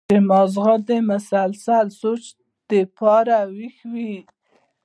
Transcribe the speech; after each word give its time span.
چې 0.09 0.17
مازغه 0.29 0.75
د 0.87 0.89
مسلسل 1.09 1.87
سوچ 2.01 2.23
د 2.69 2.71
پاره 2.97 3.39
وېخ 3.55 3.75
وي 3.93 4.15